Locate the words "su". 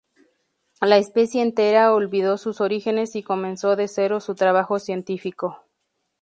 4.19-4.33